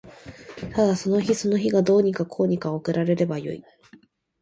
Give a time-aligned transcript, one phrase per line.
[0.73, 3.63] ただその日その日がどうにかこうにか送られればよい